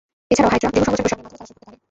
[0.31, 1.77] এছাড়াও হাইড্রা, দেহ সংকোচন প্রসারণের মাধ্যমে চলাচল করতে পারে।